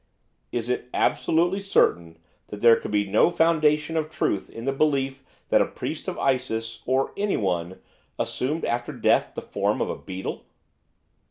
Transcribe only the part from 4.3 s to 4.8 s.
in the